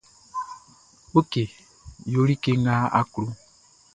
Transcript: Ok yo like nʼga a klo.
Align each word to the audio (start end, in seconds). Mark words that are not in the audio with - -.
Ok 1.19 1.31
yo 2.11 2.21
like 2.27 2.51
nʼga 2.63 2.75
a 2.99 3.01
klo. 3.11 3.23